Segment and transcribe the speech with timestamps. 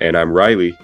[0.00, 0.76] And I'm Reilly.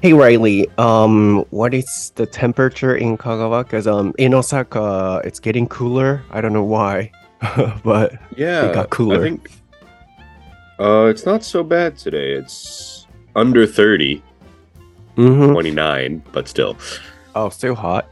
[0.00, 3.64] Hey Reilly, um, what is the temperature in Kagawa?
[3.64, 6.22] Because um, in Osaka, it's getting cooler.
[6.30, 7.12] I don't know why,
[7.84, 9.16] but yeah, it got cooler.
[9.16, 9.50] I think
[10.80, 12.32] uh, it's not so bad today.
[12.32, 13.06] It's
[13.36, 14.22] under 30,
[15.16, 15.52] mm-hmm.
[15.52, 16.78] 29, but still.
[17.34, 18.08] Oh, still hot.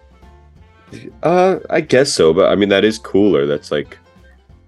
[1.22, 3.46] Uh, I guess so, but I mean that is cooler.
[3.46, 3.96] That's like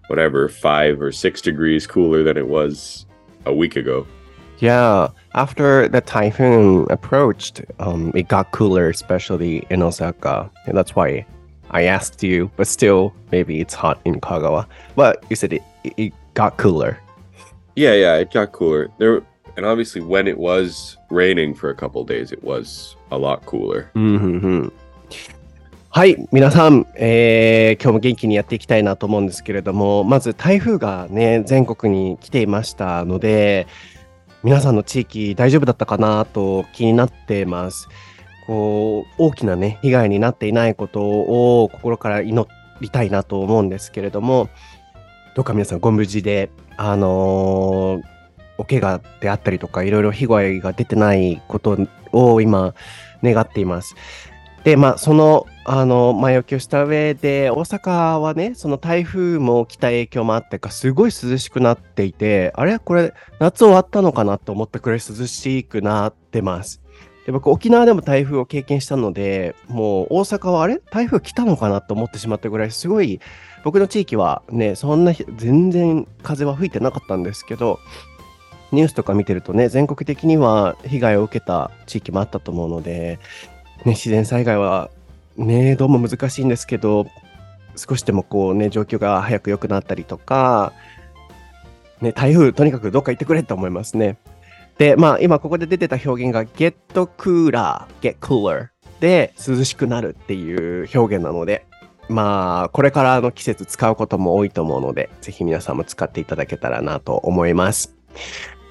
[0.07, 3.05] whatever five or six degrees cooler than it was
[3.49, 4.07] a week ago.
[4.59, 10.51] Yeah, after the typhoon approached, um, it got cooler, especially in Osaka.
[10.67, 11.25] And that's why
[11.71, 14.67] I asked you, but still, maybe it's hot in Kagawa.
[14.97, 16.99] But you said it, it got cooler.
[17.77, 18.91] Yeah, yeah, it got cooler.
[18.99, 19.23] There,
[19.57, 23.91] and obviously, when it was raining for a couple days, it was a lot cooler.
[23.95, 24.69] Mm-hmm.
[25.91, 33.67] はい、皆さん、えー今日も元気にやっていきたいなと思うんですけれども、まず台風がね、全国に来ていましたので、
[34.43, 37.89] 皆さんの地域大丈夫だったかなと気になってます。
[38.47, 42.49] こう、大きなね、被害になっていないことを心から祈
[42.83, 44.51] りたいなと思うんですけれども、
[45.35, 48.03] どうか皆さんご無事で、あのー
[48.61, 51.79] お怪我であったりとか、いろいろ被害が出てないこと
[52.13, 52.75] を今、
[53.23, 53.95] 願っています。
[54.65, 62.79] で、まあ、その、あの、前置きをした上で、大阪はね、その台風も来た影響もあってか、すごい涼しくなっていて、あれ？
[62.79, 66.83] これ、夏終わったのかなと思ったくらい涼しくなってます。
[67.25, 70.81] で、僕、沖縄でも台風を経験したので、もう大阪はあれ？
[70.91, 73.21] 台風来たのかなと思ってしまったぐらい、すごい、
[73.65, 77.79] 僕の地域はね、そんな、全然風は吹いてなかったんですけど、
[78.73, 83.19] ニュースとか見てるとね、全国的には被害を受けた地域もあったと思うので、
[83.85, 84.91] ね、自然災害は
[85.37, 87.07] ね、どうも難しいんですけど、
[87.77, 90.73] 少しでもこうね、状況が早く良くなったりとか、
[92.01, 94.19] ね、台風、とにかくどっか行ってくれと思いますね。
[94.79, 98.69] で、まあ、今ここで出てた表現が get cooler, get cooler
[99.01, 101.65] で涼しくなるっていう表現なので、
[102.09, 107.95] まあ、これからの季節使うことも多いと思うので、ぜひ皆さんも使っていただけたらなと思います。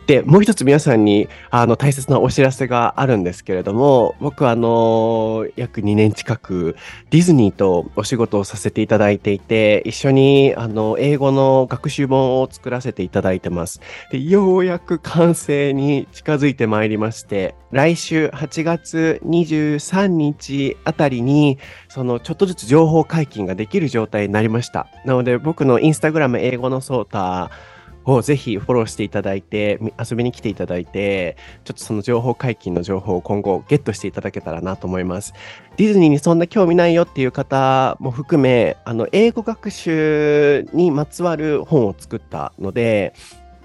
[0.08, 6.78] で、もう一つ皆さんにあの大切なお知らせがあるんですけれども、僕あの、約2年近く
[7.10, 13.82] ディズニーとお仕事をさせていただいていて、一緒にあの英語の学習本を作らせていただいてます。
[14.10, 21.58] で、ようやく完成に近づいてまいりまして、来週8月23日あたりに、
[21.90, 24.88] そのちょっとずつ情報解禁ができる状態になりました。
[25.04, 27.77] なので僕のインスタグラム英語のソーター
[28.08, 31.36] をぜひフォローしていただいて、遊びに来ていただいて、
[31.66, 35.34] ちょっとその情報解禁の情報を今後ゲットしていただけたらなと思います。
[35.76, 43.14] ディズニーにそんな興味ないよっていう方も含め、あの、英語学習にまつわる本を作ったので、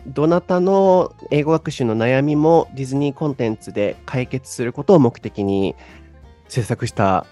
[0.08, 5.76] どなたの英語学習の悩みもディズニーコンテンツで解決することを目的に
[6.48, 7.26] 制作した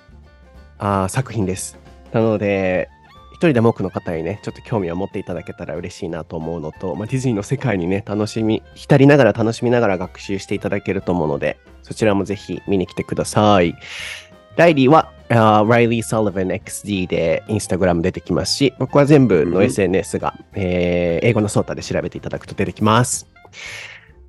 [0.79, 1.77] あ作品です。
[2.13, 2.89] なので、
[3.49, 13.75] 人でも多くの方にね、ちょっと興味を持っていただけたら嬉しいなと思うのと、まあ、ディズニーの世界にね、楽しみ、浸りながら楽しみながら学習していただけると思うので、そちらもぜひ見に来てください。
[14.57, 23.27] ライリーは、あー Riley Sullivan XD でインスタグラム出てきますし、僕は全部のうん SNS が、えー英語のソータで調べていただくと出てきます。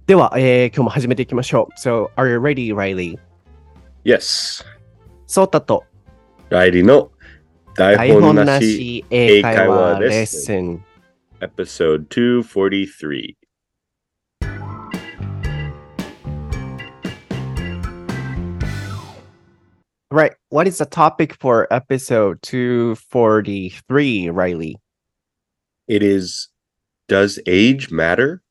[0.05, 1.79] では、えー今日も始めていきましょう。
[1.79, 3.17] So, are you ready, Riley?
[4.05, 4.63] Yes.
[5.25, 5.85] ソータと
[6.49, 7.11] ライリーの
[7.75, 10.83] 台本なし英会話レッスン
[11.39, 13.35] Episode two forty three.
[20.11, 20.33] Right.
[20.49, 24.77] What is the topic for episode two forty three, Reilly?
[25.87, 26.49] It is
[27.07, 28.41] Does age matter?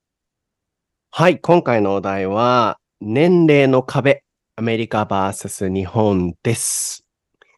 [1.11, 4.23] はい、今回のお題は年齢の壁
[4.55, 7.00] アメリカ VS 日本です。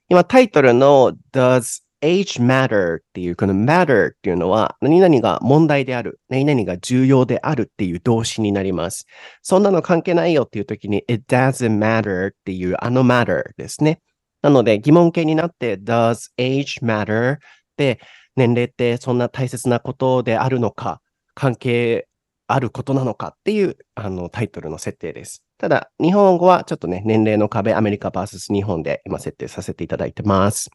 [0.09, 9.05] 今タイトルの Does age matter っていう、この matter っていうのは、何々が問題である、何々が重要であるっていう動詞になります。
[9.41, 13.99] そんなの関係ないよっていう時に It doesn't matter っていうあの matter ですね。
[14.41, 17.37] なので疑問形になって Does age matter?
[17.77, 17.99] で、
[18.35, 21.01] 年齢ってそんな大切なことであるのか、
[21.35, 22.07] 関係
[22.47, 25.42] あることなのかっていうあのタイトルの設定です。
[25.57, 30.69] ただ、日本語はちょっとね、年齢の壁、アメリカ VS 日本で今設定させていただいてます。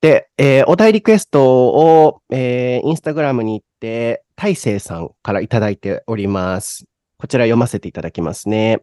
[0.00, 6.84] で、えーお題リクエストを、えーインスタグラムに行って、大成さんからいただいております。
[7.18, 8.78] こちら読ませていただきますね。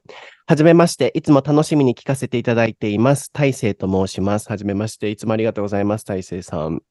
[0.45, 3.31] はじめまして、いつも楽しみに聞かせていただいています。
[3.31, 4.49] 大成と申します。
[4.49, 6.81] はじめまして、いつもありがとうございます、大成さん。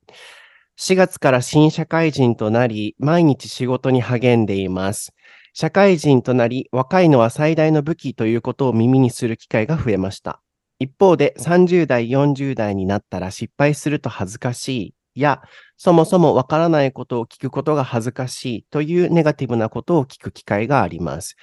[0.78, 5.12] 4月から新社会人となり、毎日仕事に励んでいます。
[5.56, 10.42] 社会人となり、若いのは最大の武器ということを耳にする機会が増えました。
[10.80, 15.42] 一方で、30代、40代になったら失敗すると恥ずかしいや、
[15.76, 21.36] そもそもわからないことを聞くことが恥ずかしいというネガティブなことを聞く機会があります。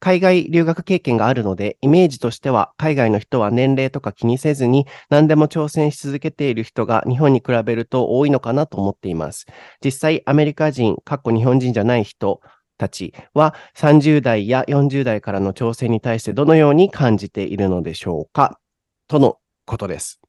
[0.00, 9.46] 海外留学経験があるので、イメージとしては海外の人は年齢とか気にせずに何でも挑戦し続けている人が日本に比べると多いのかなと思っています。
[9.84, 12.40] 実際、アメリカ人、かっこ日本人じゃない人
[12.81, 18.59] たちは30代や40代からの挑戦に対してどのように感じているのでしょうか
[19.07, 20.19] とのことです。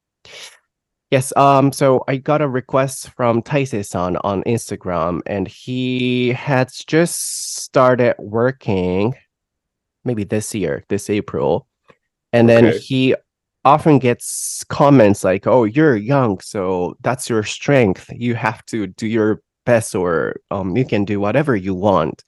[1.10, 7.62] Yes, um, so I got a request from Taise-san on Instagram, and he has just
[7.64, 9.14] started working
[10.04, 11.66] maybe this year, this April.
[12.34, 12.78] And then Okay.
[12.78, 13.14] he
[13.64, 18.10] often gets comments like, Oh, you're young, so that's your strength.
[18.14, 22.23] You have to do your best, or um, you can do whatever you want.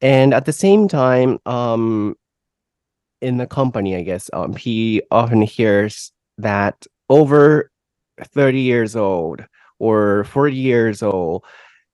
[0.00, 2.16] And at the same time, um,
[3.20, 7.70] in the company, I guess, um, he often hears that over
[8.22, 9.44] 30 years old
[9.78, 11.44] or 40 years old,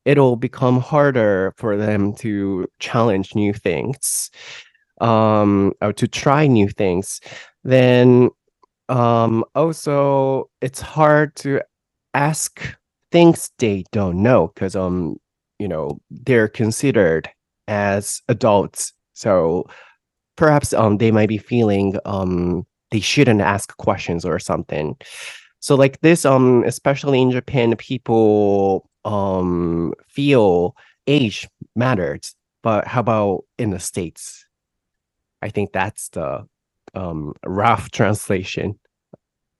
[0.04, 4.30] it'll become harder for them to challenge new things
[5.00, 7.20] um, or to try new things.
[7.64, 8.30] Then
[8.88, 11.60] um, also, it's hard to
[12.14, 12.60] ask
[13.12, 15.16] things they don't know because, um,
[15.58, 17.28] you know, they're considered
[17.68, 18.92] as adults.
[19.12, 19.68] So
[20.36, 24.96] perhaps um, they might be feeling um, they shouldn't ask questions or something.
[25.60, 30.76] So like this, um, especially in Japan, people um feel
[31.06, 32.34] age matters.
[32.62, 34.46] But how about in the States?
[35.40, 36.46] I think that's the
[36.94, 38.78] um rough translation.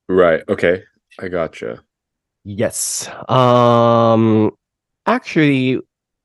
[0.08, 0.42] Right.
[0.48, 0.84] Okay.
[1.20, 1.82] I gotcha.
[2.44, 3.08] Yes.
[3.28, 4.50] Um
[5.06, 5.80] actually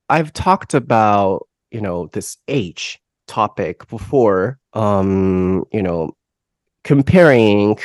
[0.10, 4.60] I've talked about, you know, this age topic before.
[4.74, 6.12] Um, you know,
[6.84, 7.78] comparing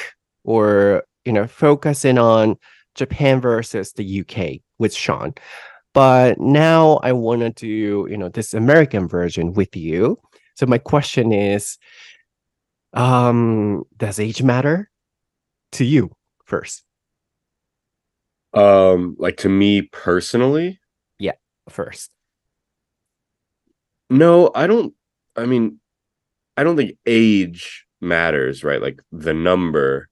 [0.44, 2.56] or you know, focusing on
[2.96, 5.34] Japan versus the UK with Sean.
[5.94, 10.19] But now I want to do, you know, this American version with you.
[10.56, 11.79] So my question is,
[12.94, 14.90] um, does age matter
[15.73, 16.12] to you
[16.44, 16.84] first?
[18.54, 20.78] Um, like to me personally,
[21.19, 21.32] Yeah,
[21.69, 22.10] First.
[24.10, 24.94] no, I don't.
[25.37, 25.81] I mean,
[26.56, 28.82] I don't think age matters, right?
[28.82, 30.08] Like the number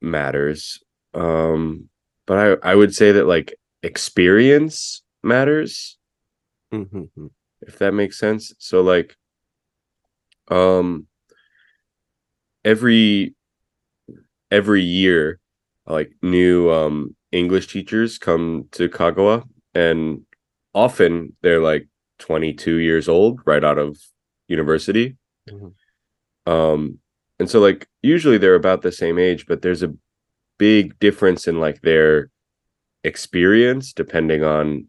[0.00, 0.78] matters.
[1.14, 1.88] Um,
[2.26, 5.96] but I I would say that like experience matters.
[6.72, 7.26] Mm-hmm.
[7.62, 8.52] if that makes sense.
[8.58, 9.16] So like
[10.48, 11.06] um
[12.64, 13.34] every
[14.50, 15.40] every year
[15.86, 19.44] like new um English teachers come to Kagawa
[19.74, 20.22] and
[20.74, 21.86] often they're like
[22.20, 23.96] 22 years old right out of
[24.48, 25.16] university.
[25.48, 25.74] Mhm.
[26.46, 26.98] Um
[27.38, 29.94] and so like usually they're about the same age but there's a
[30.58, 32.30] big difference in like their
[33.04, 34.86] experience depending on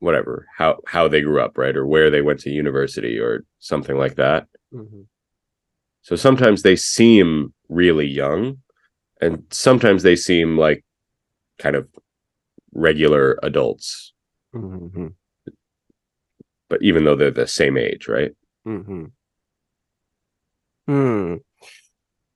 [0.00, 3.96] whatever how how they grew up right or where they went to university or something
[3.96, 5.02] like that Mm-hmm.
[6.02, 8.58] so sometimes they seem really young
[9.22, 10.84] and sometimes they seem like
[11.58, 11.88] kind of
[12.74, 14.12] regular adults
[14.54, 15.08] Mm-hmm.
[16.68, 18.32] but even though they're the same age right
[18.66, 19.04] Mm-hmm.
[20.88, 21.34] Hmm.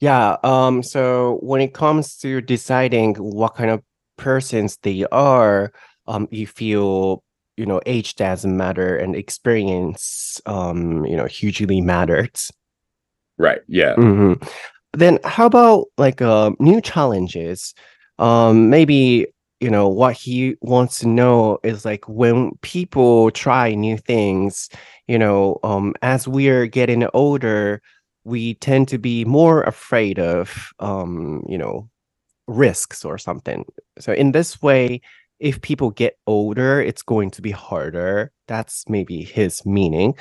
[0.00, 0.36] Yeah.
[0.42, 0.82] Um.
[0.82, 3.82] So when it comes to deciding what kind of
[4.16, 5.72] persons they are,
[6.06, 7.22] um, you feel
[7.56, 12.50] you know age doesn't matter and experience, um, you know, hugely matters.
[13.38, 14.34] right yeah hmm
[14.92, 17.74] Then how about like uh, new challenges?
[18.20, 19.28] Um, maybe
[19.60, 24.70] you know what he wants to know is like when people try new things,
[25.08, 27.82] you know, um, as we're getting older,
[28.24, 31.90] we tend to be more afraid of um, you know,
[32.46, 33.64] risks or something.
[33.98, 35.00] So in this way,
[35.40, 38.32] if people get older, it's going to be harder.
[38.48, 40.14] That's maybe his meaning.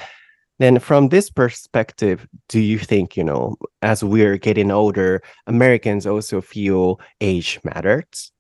[0.59, 6.41] Then, from this perspective, do you think, you know, as we're getting older, Americans also
[6.41, 8.31] feel age matters?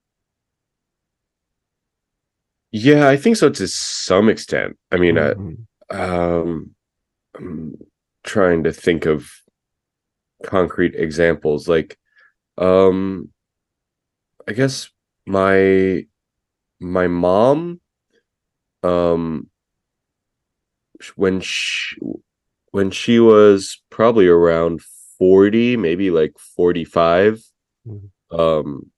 [2.71, 5.65] yeah i think so to some extent i mean uh, Mhm.
[5.89, 6.75] um
[7.35, 7.73] i'm
[8.23, 9.27] trying to think of
[10.43, 11.97] concrete examples like
[12.59, 13.29] um
[14.47, 14.91] i guess
[15.25, 16.05] my
[16.79, 17.81] my mom
[18.83, 19.49] um
[21.15, 21.97] when she
[22.71, 24.81] when she was probably around
[25.17, 27.41] 40 maybe like 45
[27.87, 28.09] Mhm.
[28.31, 28.91] um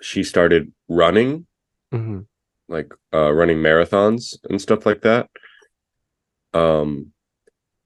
[0.00, 1.46] she started running
[1.92, 2.26] Mhm.
[2.68, 5.28] like uh running marathons and stuff like that
[6.52, 7.12] um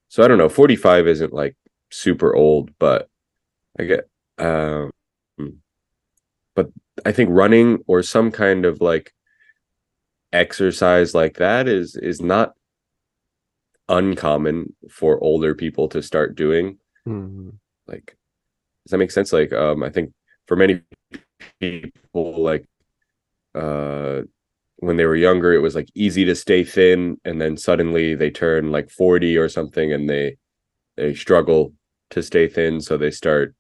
[0.09, 0.49] so I don't know.
[0.49, 1.57] Forty five isn't like
[1.91, 3.09] super old, but
[3.77, 4.09] I get
[4.39, 4.93] um,
[6.55, 6.71] but
[7.05, 9.13] I think running or some kind of like
[10.33, 12.53] exercise like that is is not
[13.89, 16.79] uncommon for older people to start doing.
[17.07, 17.51] Mm-hmm.
[17.87, 18.17] Like,
[18.85, 19.33] does that make sense?
[19.33, 20.13] Like, um, I think
[20.47, 20.81] for many
[21.61, 22.67] people, like,
[23.55, 24.23] uh,
[24.77, 28.31] when they were younger, it was like easy to stay thin, and then suddenly they
[28.31, 30.37] turn like forty or something, and they
[30.97, 31.73] they struggle
[32.11, 33.55] to stay thin, so they start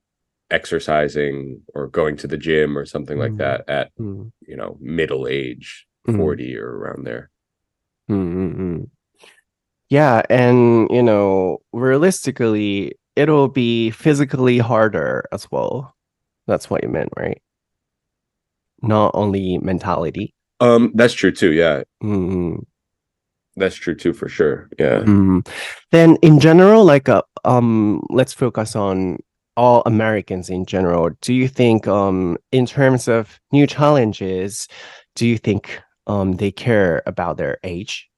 [0.50, 3.38] exercising or going to the gym or something like Mm.
[3.38, 4.32] that at Mm.
[4.46, 6.16] you know middle age, Mm.
[6.16, 7.30] forty or around there.
[9.94, 15.94] Yeah, and you know, realistically, it'll be physically harder as well.
[16.48, 17.40] That's what you meant, right?
[18.82, 20.34] Not only mentality.
[20.58, 21.52] Um, that's true too.
[21.52, 22.64] Yeah, Mm,
[23.54, 24.68] that's true too for sure.
[24.80, 25.04] Yeah.
[25.04, 25.46] mm.
[25.92, 29.18] Then in general, like uh, um, let's focus on
[29.56, 31.10] all Americans in general.
[31.20, 34.66] Do you think um in terms of new challenges,
[35.14, 38.10] do you think um they care about their age?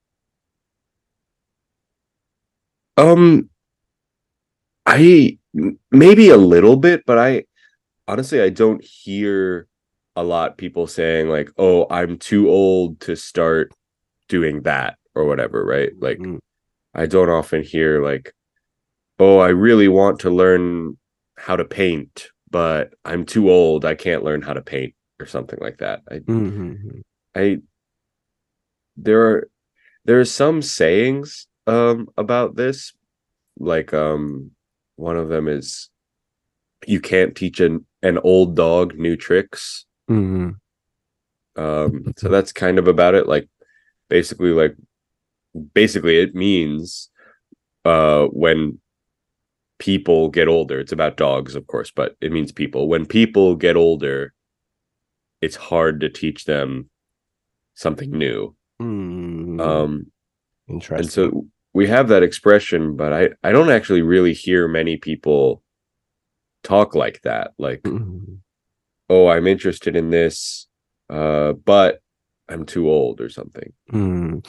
[2.97, 3.49] Um,
[4.85, 5.37] I
[5.91, 7.43] maybe a little bit, but I
[8.07, 9.67] honestly I don't hear
[10.15, 13.71] a lot people saying like, "Oh, I'm too old to start
[14.29, 15.91] doing that" or whatever, right?
[15.99, 16.39] Like Mm.
[16.95, 18.33] I don't often hear like,
[19.19, 20.97] "Oh, I really want to learn
[21.37, 23.85] how to paint, but I'm too old.
[23.85, 26.03] I can't learn how to paint." or something like that.
[26.11, 27.01] I Mhm.
[27.35, 27.61] I
[28.95, 29.49] there are
[30.05, 32.93] there are some sayings um about this
[33.59, 34.51] like um
[34.95, 35.89] one of them is
[36.85, 40.55] you can't teach an an old dog new tricks Mhm.
[41.57, 43.47] um so that's kind of about it like
[44.09, 44.75] basically like
[45.73, 47.09] basically it means
[47.83, 48.79] uh when
[49.79, 53.75] people get older it's about dogs of course but it means people when people get
[53.75, 54.33] older
[55.41, 56.89] it's hard to teach them
[57.75, 59.59] something new Mm.
[59.59, 60.11] um
[60.69, 60.97] Interesting.
[60.99, 61.47] and so
[61.77, 65.61] we have that expression but i i don't actually really hear many people
[66.63, 68.39] talk like that like Mhm.
[69.09, 70.67] oh i'm interested in this
[71.09, 72.01] uh but
[72.49, 74.45] i'm too old or something Mm.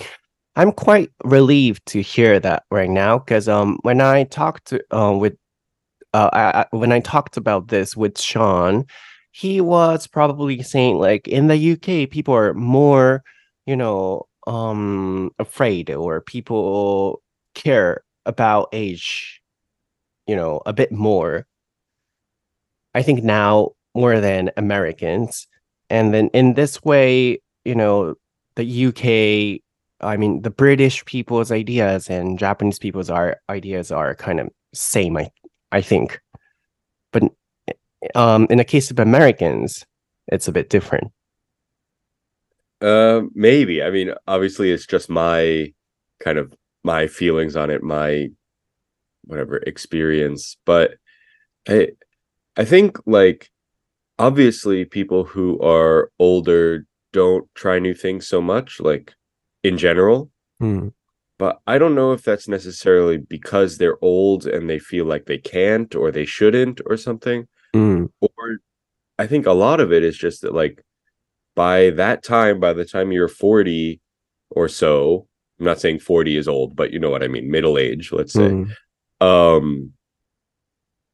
[0.57, 5.13] I'm quite relieved to hear that right now because um when I talked to uh,
[5.23, 5.37] with
[6.15, 8.85] uh I, I, when I talked about this with Sean,
[9.31, 13.23] he was probably saying like in the UK people are more
[13.67, 17.23] you know um afraid or people
[17.55, 19.43] care about age
[20.27, 21.47] you know a bit more.
[22.95, 25.47] I think now more than Americans,
[25.91, 28.17] and then in this way you know
[28.57, 29.63] the UK
[30.01, 35.17] I mean, the British people's ideas and Japanese people's are, ideas are kind of same,
[35.17, 35.31] I,
[35.73, 36.21] I think.
[37.13, 37.25] But
[38.15, 39.85] um, in the case of Americans,
[40.29, 41.11] it's a bit different.
[42.81, 45.73] Uh maybe i mean obviously it's just my
[46.21, 46.53] kind of
[46.85, 48.29] my feelings on it my
[49.25, 50.93] whatever experience but
[51.69, 51.89] i
[52.57, 53.51] i think like
[54.19, 59.15] obviously people who are older don't try new things so much like
[59.65, 60.31] in general
[60.61, 60.89] Hmm.
[61.39, 65.39] but I don't know if that's necessarily because they're old and they feel like they
[65.39, 67.47] can't or they shouldn't or something.
[67.77, 68.59] Mm, Or
[69.21, 70.83] I think a lot of it is just that, like,
[71.59, 74.01] by that time, by the time you're 40
[74.51, 75.27] or so,
[75.59, 78.33] I'm not saying 40 is old, but you know what I mean, middle age, let's
[78.33, 78.49] say.
[78.49, 78.71] mm,
[79.21, 79.93] Um,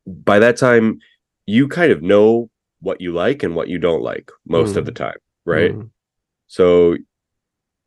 [0.06, 0.98] by that time,
[1.46, 4.86] you kind of know what you like and what you don't like most of Mm.
[4.86, 5.72] the time, right?
[5.72, 5.90] mm,
[6.46, 6.98] So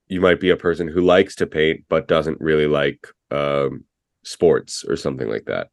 [0.08, 3.84] you might be a person who likes to paint but doesn't really like um,
[4.24, 5.68] sports or something like that.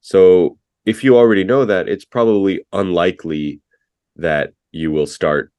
[0.00, 3.60] So if you already know that, it's probably unlikely
[4.16, 5.52] that you will start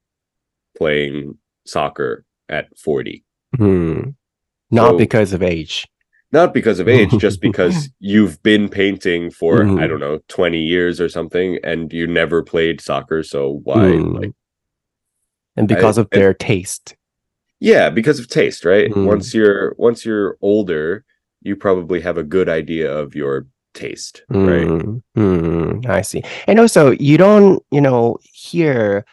[0.80, 3.22] playing soccer at 40.
[3.58, 4.14] mm.
[4.70, 5.86] Not So- because of age.
[6.32, 9.88] Not because of age, just because you've been painting for, I Mhm.
[9.88, 13.22] don't know, 20 years or something, and you never played soccer.
[13.24, 13.78] So why?
[13.98, 14.20] Mm.
[14.20, 14.30] Like,
[15.56, 16.96] And because of and- their taste.
[17.58, 18.90] Yeah, because of taste, right?
[18.90, 19.04] Mm.
[19.06, 21.04] Once you're once you're older,
[21.42, 24.66] you probably have a good idea of your taste, right?
[24.66, 26.22] Mm, mm, I see.
[26.46, 29.04] And also, you don't, you know, hear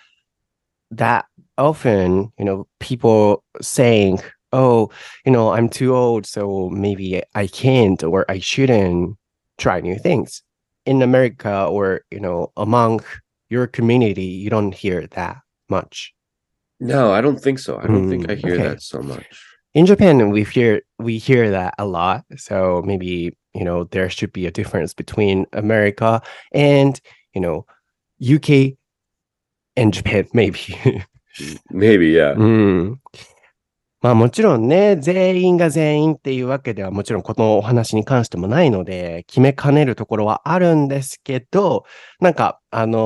[0.92, 1.26] that
[1.58, 4.20] often, you know, people saying,
[4.54, 4.90] oh,
[5.26, 9.18] you know, I'm too old, so maybe I can't or I shouldn't
[9.58, 10.44] try new things.
[10.86, 13.02] In America or, you know, among
[13.50, 15.38] your community, you don't hear that
[15.70, 16.14] much.
[16.80, 17.78] No, I don't think so.
[17.80, 18.62] I don't think I Mm, hear okay.
[18.62, 19.58] that so much.
[19.74, 22.26] in Japan, we hear we hear that a lot.
[22.38, 26.22] So maybe you know there should be a difference between America
[26.54, 27.00] and
[27.34, 27.66] you know
[28.20, 28.78] UK
[29.76, 31.04] and Japan, maybe.
[31.72, 32.36] Maybe, yeah.
[32.36, 33.00] うん。
[34.02, 41.84] まあもちろんね、全員が全員っていうわけではもちろんこのお話に関してもないので、決めかねるところはあるんですけど、
[42.20, 43.00] なんか、あの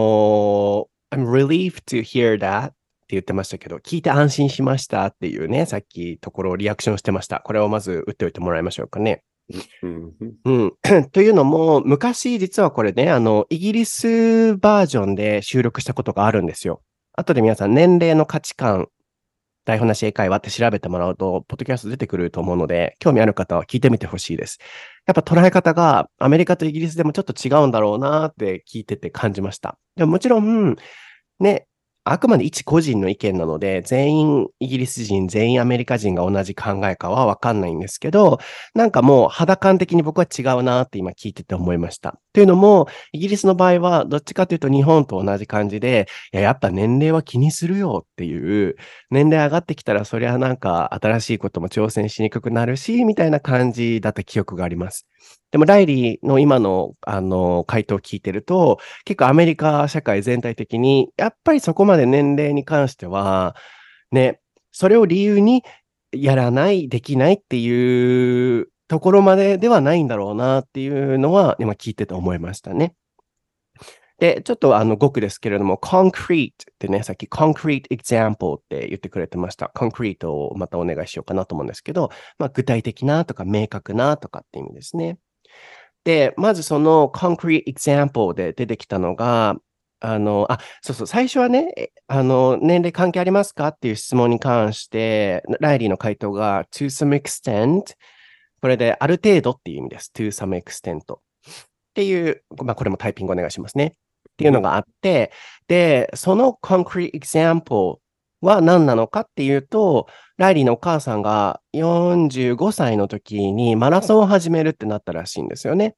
[0.87, 2.75] ー I'm relieved to hear that って
[3.09, 7.41] 言ってましたけど、聞いて安心しましたっていうね、さっきところをリアクションしてました。
[7.41, 9.23] これをまず打っておいてもらいましょうかね。
[9.83, 10.11] Mhm.
[10.45, 10.73] うん。
[11.11, 16.81] というのも、昔実はこれね、あの、イギリスバージョンで収録したことがあるんですよ。
[17.13, 18.87] 後で皆さん年齢の価値観、
[19.65, 24.57] 台本なし英会話って調べてもらうと、ポッドキャスト出てくると思うので、興味ある方は聞いてみてほしいです。
[25.05, 29.77] やっぱ捉え方がアメリカとイギリスでもちょっと違うんだろうなって聞いてて感じました。
[29.95, 30.75] でももちろん、
[31.39, 31.67] ね、
[32.03, 38.39] あくまで一個人の意見なので、全員イギリス人、全員アメリカ人が同じ考えかはわかんないんですけど、
[38.73, 42.19] なんかもう肌感的に僕は違うなって今聞いてて思いました。
[42.33, 48.75] というのも、イギリスの場合はどっちかというと日本と同じ感じで、いや、やっぱ年齢は気にするよっていう、
[49.09, 55.07] 年齢上がってきたらそりゃなんか新しいことも挑戦しにくくなるし、みたいな感じだった記憶があります。
[55.51, 63.55] でも、ライリーの今の、あの、回答を聞いてると、結構アメリカ社会全体的に、やっぱりそこまで年齢に関しては、
[64.11, 64.39] ね、
[64.71, 65.63] それを理由に
[66.13, 72.93] やらない、できないっていうところまでではないんだろうなっていうのは、今聞いてて思いましたね。
[74.19, 79.71] で、ちょっとあの、語句ですけれども、concrete ってね、さっき concrete example って言ってくれてました。
[79.73, 85.17] concrete をまたお願いしようかなと思うんですけど、まあ、具体的なとか明確なとかって意味ですね。
[86.03, 89.55] で、まずその concrete example で出てきたのが、
[90.01, 97.95] あの、あ、そうそう、最初はね、あの、年齢関係ありますかっていう質問に関して、ライリーの回答が to some extent
[98.61, 100.11] これである程度っていう意味です。
[100.13, 101.19] to some extent っ
[101.93, 103.95] ていう、まあ、これもタイピングお願いしますね。
[104.31, 105.31] っていうのがあって、
[105.67, 107.97] で、その concrete example
[108.41, 115.95] は何なのかっていうと、ライリーのお母さんが45歳の時にマラソンを始めるってなったらしいんですよね。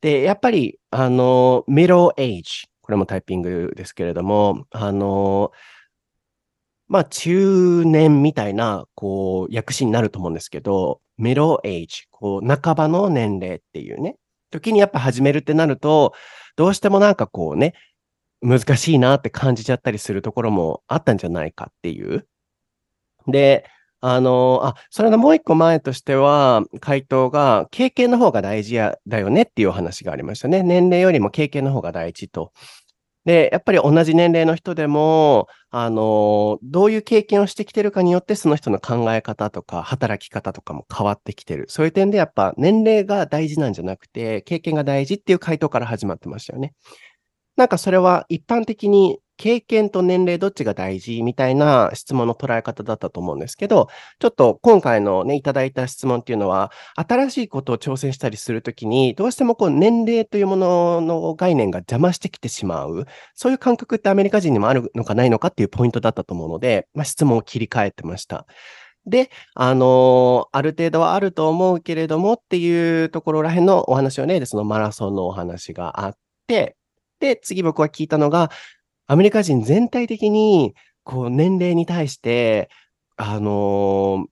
[0.00, 5.52] で、やっぱり、あの、middle age、これもタイピングですけれども、あの、
[6.88, 14.16] まあ、中年みたいな、こう、訳詞になると思うんですけど、middle age、こう、半ばの年齢っていうね、
[14.50, 16.14] 時にやっぱ始めるってなると、
[16.56, 17.74] どうしてもなんかこうね、
[18.42, 22.26] 難しいなって感じちゃったりするところもあったんじゃないかっていう。
[23.26, 23.66] で、
[24.02, 30.62] あの、あ、それのもう一個前としては、回答が、経験の方が大事や、だよねっていうお話がありましたね。
[30.62, 32.52] 年齢よりも経験の方が大事と。
[33.26, 41.66] で、やっぱり同じ年齢の人でも、あの、どういう経験をしてきてるかによって、その人の考え方とか、働き方とかも変わってきてる。
[41.68, 46.72] そういう点でやっぱ年齢が大事なんじゃなくて、経験が大事っていう回答から始まってましたよね。
[47.60, 63.04] なんかそれは一般的に経験と年齢どっちが大事みたいな質問の捉え方だったと思うんですけど、ちょっと今回のね、いただいた質問っていうのは、新しいことを挑戦したりするときに、どうしてもこう年齢というものの概念が邪魔してきてしまう。
[63.34, 68.46] そういう感覚ってアメリカ人にもあるのかないのかっていうポイントだったと思うので、まあ、質問を切り替えてました。
[69.06, 76.76] で、あのある程度はあると思うけれどもっていうところらへんのお話をね、そのマラソンのお話があって、
[77.20, 78.50] で、次僕は聞いたのが、
[79.06, 82.68] アメリカ人全体的に、こう、年齢に対して、
[83.22, 84.28] あの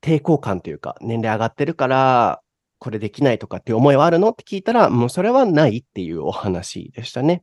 [0.00, 2.40] 抵抗感というか、年齢上がってるから、
[2.78, 7.42] これできないとかって思いはあるのって聞いたら、もうそれはないっていうお話でしたね。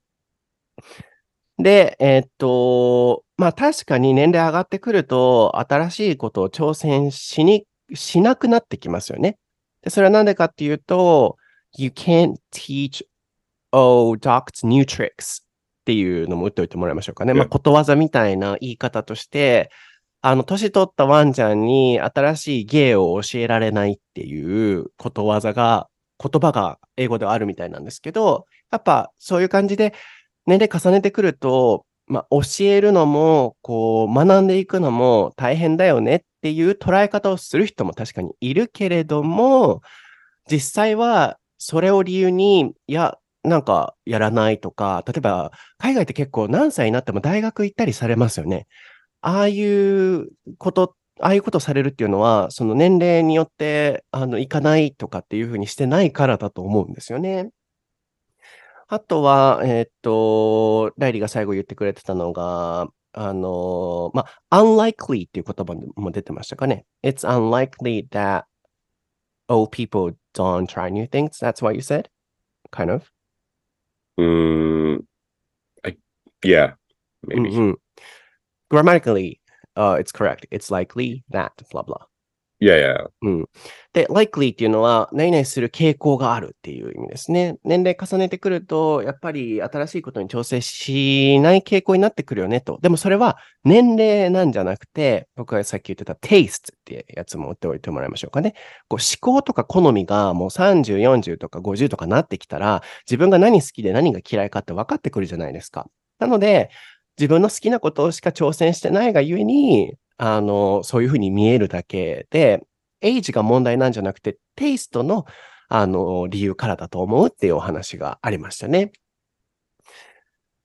[1.60, 9.38] で、えーっと、まあ確かに年齢上がってくると、新しいことを挑戦しに、しなくなってきますよね。
[9.84, 11.38] で、それはなんでかっていうと、
[11.78, 13.06] you can't teach
[13.78, 15.46] old dogs new tricks っ
[15.86, 17.34] ていうのも打っておいてもらいましょうかね。
[17.34, 19.72] まあ、ことわざみたいな言い方として、
[20.22, 25.88] あの、年取ったワンちゃんに新しい芸を教えられないっていうことわざが、
[26.20, 29.94] 言葉が英語ではあるみたいなんですけど、やっぱそういう感じで
[30.48, 39.82] 年齢重ねてくると、まあ、教えるのも、こう、学んでいくのも大変だよねっていう捉え方をする人も確かにいるけれども、
[40.50, 48.68] 実際はそれを理由に、いや、なんかやらないとか、例えば海外って結構何歳になっても大学行ったりされますよね。
[49.22, 57.50] ああいうこと、ああいうことされるっていうのは、その年齢によって、あの、行かないとかっていうふうにしてないからだと思うんですよね。
[58.90, 66.86] あとは、えーっと、ライリーが最後言ってくれてたのが、あの、まあ、unlikely っていう言葉も出てましたかね。
[67.04, 68.44] It's unlikely that
[69.50, 71.40] old people don't try new things.
[71.40, 72.10] That's what you said?
[72.72, 73.10] Kind of?
[74.20, 75.06] Mm,
[75.86, 75.96] I,
[76.44, 76.74] yeah,
[77.24, 77.50] maybe.
[77.50, 77.72] Mm-hmm.
[78.70, 79.40] Grammatically,
[79.76, 80.46] uh, it's correct.
[80.52, 82.06] It's likely that blah blah.
[82.60, 83.08] Yeah, yeah.
[83.22, 83.46] うん。
[83.94, 87.58] で、likely っていうのは、何々する傾向があるっていう意味ですね。
[87.64, 92.80] 年齢重ねてくると、やっぱり新しいことに挑戦しない傾向になってくるよねと。
[92.82, 98.54] でもそれは年齢なんじゃなくて、僕がさっき言ってた taste ってやつも追っておいてもらいましょうかね。
[98.88, 105.88] こう思考とか好みがもう30、40とか50とかなってきたら、自分が何好きで何が嫌いかって分かってくるじゃないですか。
[106.18, 106.72] なので、
[107.20, 112.66] 自分の好きなことしか挑戦してないがゆえに、あの、そういうふうに見えるだけで、
[113.02, 115.26] エイジが問題なんじゃなくて、テイストの、
[115.70, 118.92] あの、理由からだと思うっていうお話がありましたね。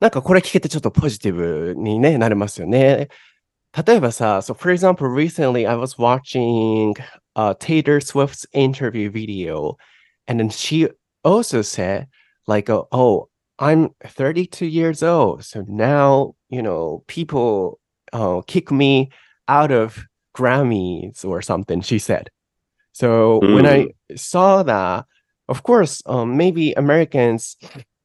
[0.01, 3.09] なんかこれ聞けてちょっとポジティブに、ね、なれますよね。
[3.87, 6.95] 例えばさ、so for example, recently I was watching、
[7.35, 9.77] uh, Taylor Swift's interview video,
[10.27, 10.89] and then she
[11.23, 12.09] also said,
[12.47, 17.79] like, oh, I'm 32 years old, so now, you know, people
[18.13, 19.11] uh, kick me
[19.53, 22.31] out of Grammys or something, she said.
[22.93, 25.05] So when I saw that,
[25.49, 27.57] of course, um, maybe Americans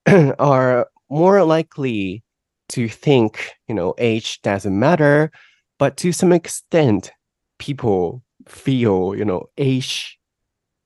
[0.40, 2.24] are more likely
[2.70, 5.32] to think, you know, age doesn't matter,
[5.80, 7.12] but to some extent,
[7.60, 10.20] people feel, you know, age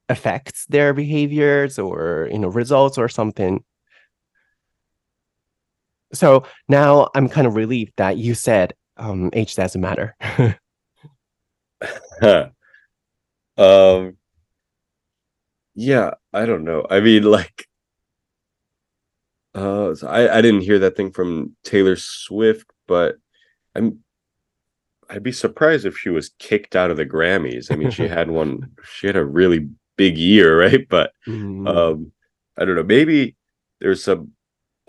[0.10, 3.64] affects their behaviors or, you know, results or something.
[6.14, 10.16] So now I'm kind of relieved that you said um, age doesn't matter.
[13.58, 14.18] um,
[15.74, 16.86] yeah, I don't know.
[16.90, 17.68] I mean, like,
[19.56, 23.18] uh, so I I didn't hear that thing from Taylor Swift, but
[23.76, 24.04] I'm
[25.10, 27.72] I'd be surprised if she was kicked out of the Grammys.
[27.72, 30.88] I mean, she had one, she had a really big year, right?
[30.88, 32.12] But Mm, um,
[32.58, 32.84] I don't know.
[32.84, 33.36] Maybe
[33.80, 34.32] there's some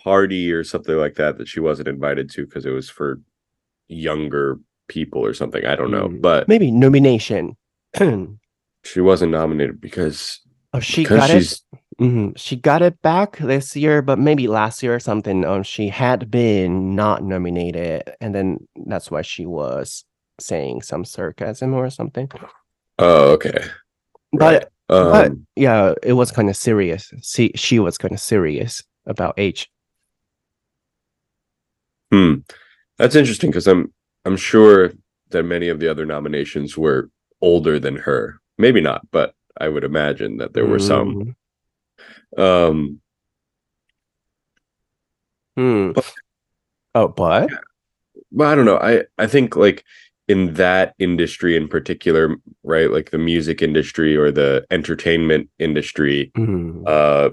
[0.01, 3.21] party or something like that that she wasn't invited to because it was for
[3.93, 5.65] younger people or something.
[5.65, 6.21] I don't know, Mm.
[6.21, 7.57] but maybe nomination.
[8.01, 8.37] oh,
[8.85, 10.41] she wasn't nominated because
[10.81, 11.61] she because got it.
[12.01, 12.37] Mhm.
[12.37, 15.45] She got it back this year, but maybe last year or something.
[15.45, 20.05] Um, she had been not nominated, and then that's why she was
[20.41, 22.29] saying some sarcasm or something.
[22.99, 23.65] oh okay.
[24.33, 25.27] But Right.
[25.27, 27.13] Um, yeah, it was kind of serious.
[27.23, 29.71] See, she was kind of serious about age.
[32.11, 32.35] hmm.
[33.03, 33.93] That's interesting because I'm
[34.25, 34.93] I'm sure
[35.31, 37.11] that many of the other nominations were
[37.41, 38.39] older than her.
[38.59, 41.35] Maybe not, but I would imagine that there were some.
[42.39, 43.01] Mm, Um,
[45.57, 45.93] hmm.
[45.93, 46.13] But-
[46.95, 47.51] Oh, but
[48.31, 48.77] but I don't know.
[48.77, 49.83] I I think like
[50.29, 52.89] in that industry in particular, right?
[52.91, 56.85] Like the music industry or the entertainment industry, Hmm.
[56.87, 57.31] uh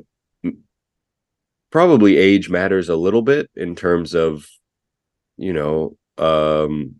[1.71, 4.47] probably age matters a little bit in terms of
[5.39, 6.95] you know um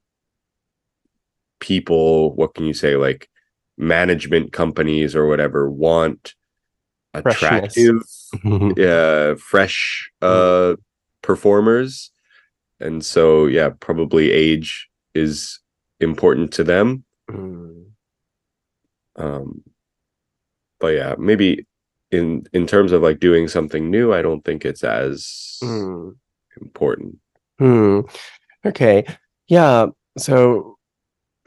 [1.59, 3.29] people what can you say like
[3.77, 6.35] management companies or whatever want
[7.13, 8.01] attractive
[8.79, 10.75] uh fresh uh
[11.21, 12.11] performers.
[12.79, 15.59] And so yeah probably age is
[15.99, 17.03] important to them.
[17.29, 17.81] Hmm.
[19.17, 19.61] um
[20.79, 21.67] but yeah maybe
[22.11, 26.09] in in terms of like doing something new i don't think it's as Hmm.
[26.61, 27.17] important
[27.59, 28.01] Hmm.
[28.65, 29.05] Okay.
[29.49, 29.87] Yeah.
[30.17, 30.77] So,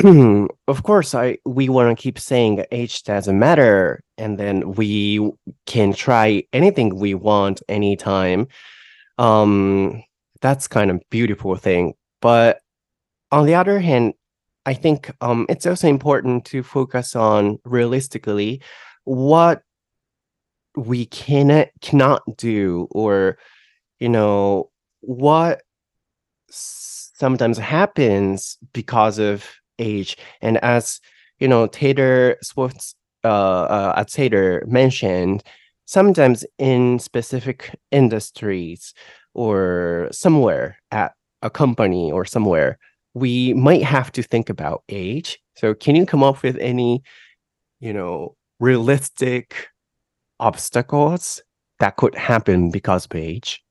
[0.05, 5.31] of course, I we want to keep saying age doesn't matter, and then we
[5.67, 8.49] can try anything we want anytime.
[9.19, 10.03] Um,
[10.43, 11.95] that's kind of beautiful thing.
[12.21, 12.61] But
[13.33, 14.15] on the other hand,
[14.67, 18.63] I think um it's also important to focus on realistically
[19.05, 19.63] what
[20.77, 23.39] we cannot cannot do, or
[24.01, 24.71] you know
[25.03, 25.63] what
[26.53, 30.17] sometimes happens because of age.
[30.41, 31.01] And as
[31.39, 35.43] you know, Taylor Swift, uh, uh, Taylor mentioned,
[35.87, 38.95] sometimes in specific industries
[39.35, 41.13] or somewhere at
[41.43, 42.79] a company or somewhere,
[43.15, 45.39] we might have to think about age.
[45.57, 47.03] So, can you come up with any,
[47.81, 49.69] you know, realistic
[50.39, 51.43] obstacles
[51.81, 53.63] that could happen because of age?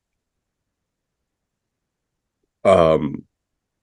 [2.64, 3.24] Um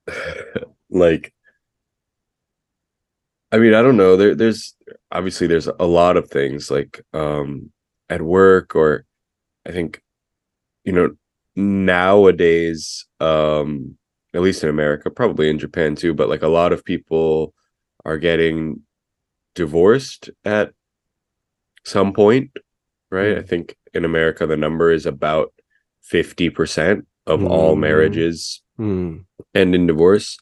[0.91, 1.33] like
[3.53, 4.75] i mean i don't know there there's
[5.11, 7.71] obviously there's a lot of things like um
[8.09, 9.05] at work or
[9.67, 10.03] i think
[10.85, 11.15] you know
[11.57, 13.99] nowadays um
[14.35, 17.55] at least in America, probably in Japan too, but like a lot of people
[18.05, 18.83] are getting
[19.55, 20.73] divorced at
[21.85, 22.51] some point,
[23.11, 23.37] right?
[23.37, 23.39] Mm.
[23.39, 25.53] I think in America the number is about
[26.13, 27.49] 50% of mm.
[27.49, 27.81] all hmm.
[27.81, 29.25] marriages mm.
[29.55, 30.37] end in divorce.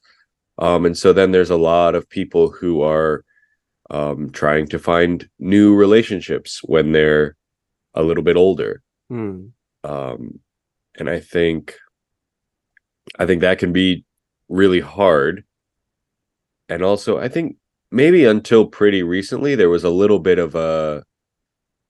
[0.58, 3.24] Um, and so then there's a lot of people who are
[3.90, 7.36] um, trying to find new relationships when they're
[7.94, 8.82] a little bit older.
[9.12, 9.50] Mm.
[9.84, 10.40] Um,
[10.98, 11.74] and I think
[13.18, 14.04] I think that can be
[14.48, 15.44] really hard.
[16.68, 17.56] And also, I think
[17.90, 21.04] maybe until pretty recently, there was a little bit of a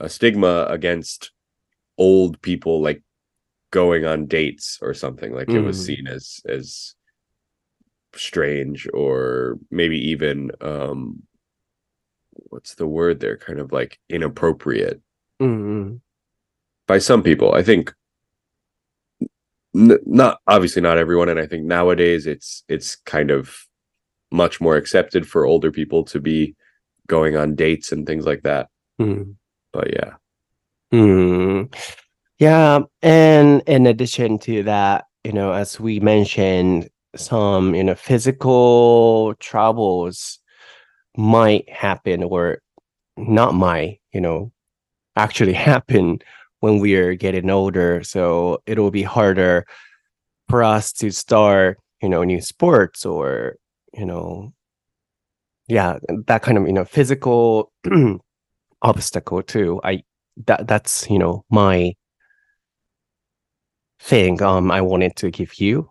[0.00, 1.30] a stigma against
[1.96, 3.02] old people like
[3.70, 5.56] going on dates or something like mm.
[5.56, 5.86] it was mm-hmm.
[5.86, 6.94] seen as as
[8.14, 11.22] strange or maybe even um
[12.48, 15.00] what's the word there kind of like inappropriate
[15.40, 16.00] mm.
[16.86, 17.92] by some people i think
[19.74, 23.66] n- not obviously not everyone and i think nowadays it's it's kind of
[24.30, 26.54] much more accepted for older people to be
[27.06, 28.68] going on dates and things like that
[29.00, 29.34] mm.
[29.72, 30.14] but yeah
[32.38, 39.34] yeah, and in addition to that, you know, as we mentioned, some, you know, physical
[39.40, 40.38] troubles
[41.16, 42.60] might happen or
[43.16, 44.52] not might, you know,
[45.16, 46.20] actually happen
[46.60, 48.02] when we are getting older.
[48.04, 49.66] So it'll be harder
[50.48, 53.56] for us to start, you know, new sports or,
[53.94, 54.52] you know,
[55.68, 57.72] yeah, that kind of, you know, physical
[58.82, 59.80] obstacle too.
[59.84, 60.02] I
[60.46, 61.94] that that's you know my
[64.08, 65.90] thing um I wanted to give you.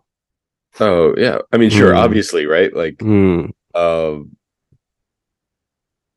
[0.80, 2.04] oh yeah i mean sure Mm.
[2.04, 4.28] obviously right like うん、um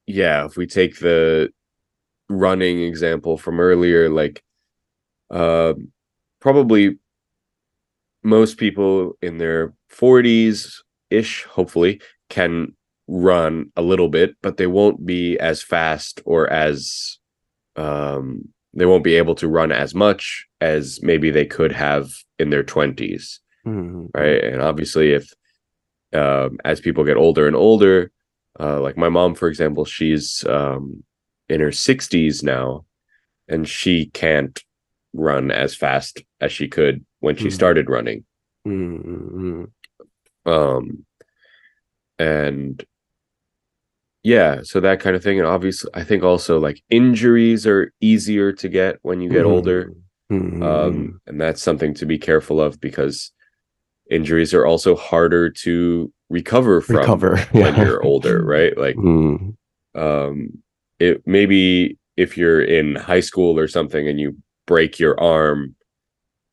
[0.06, 1.50] yeah if we take the
[2.30, 4.44] running example from earlier like
[5.32, 5.74] uh
[6.42, 6.98] probably
[8.24, 12.76] most people in their 40s ish hopefully can
[13.08, 17.18] run a little bit but they won't be as fast or as
[17.76, 22.50] um they won't be able to run as much as maybe they could have in
[22.50, 24.06] their 20s mm-hmm.
[24.14, 25.34] right and obviously if
[26.14, 28.12] um, as people get older and older
[28.60, 31.04] uh, like my mom for example she's um,
[31.48, 32.86] in her 60s now
[33.48, 34.64] and she can't
[35.14, 37.54] run as fast as she could when she mm-hmm.
[37.54, 38.24] started running
[38.68, 39.64] mm-hmm.
[40.46, 41.06] um
[42.20, 42.86] and
[44.24, 48.52] yeah so that kind of thing and obviously i think also like injuries are easier
[48.52, 49.54] to get when you get mm-hmm.
[49.54, 50.62] older mm-hmm.
[50.62, 53.32] Um, and that's something to be careful of because
[54.12, 57.84] injuries are also harder to recover from recover, when yeah.
[57.84, 59.56] you're older right like mm.
[59.96, 60.50] um
[61.00, 65.76] it maybe if you're in high school or something and you break your arm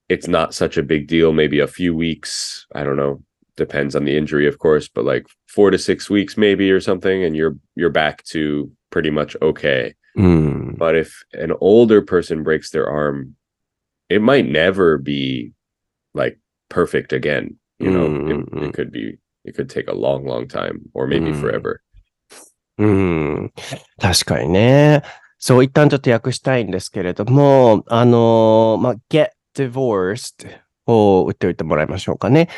[0.08, 3.20] it's not such a big deal maybe a few weeks i don't know
[3.57, 7.23] depends on the injury of course but like 4 to 6 weeks maybe or something
[7.23, 12.69] and you're you're back to pretty much okay うん、 but if an older person breaks
[12.71, 13.33] their arm
[14.09, 15.51] it might never be
[16.13, 16.37] like
[16.69, 18.69] perfect again you know it, Mm.
[18.69, 21.39] it could be it could take a long long time or maybe Mm.
[21.39, 21.79] forever
[22.77, 23.53] うん、
[23.99, 25.03] 確かにね。
[25.37, 30.47] そう、一旦ちょっと訳したいんですけれども、あのーまあ、get divorced
[30.87, 32.49] を打っておいてもらいましょうかね。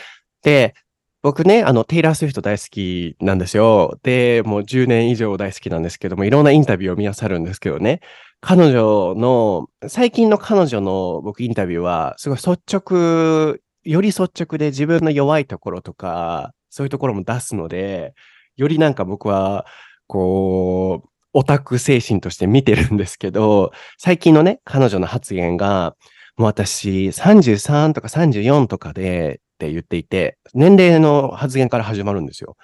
[0.44, 0.76] で、
[1.21, 3.99] 僕ね、あの、テイラー・スウィフト大好きなんですよ。
[4.05, 8.01] で、もう10年以上大好きなんですけども、いろんなインタビューを見なさるんですけどね、
[8.41, 18.15] 彼女の、最近の彼女の僕インタビューは、すごい率直、より率直で自分の弱いところとか、そういうところも出すので、
[18.57, 19.67] よりなんか僕は、
[20.07, 25.97] こう、オタク精神として見てるんですけど、最近のね、彼女の発言が、
[26.37, 32.57] もう私33とか34とかでって言っていて、年齢の発言から始まるんですよ。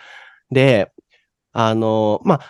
[0.51, 0.93] で、
[1.53, 2.41] あの、まあ、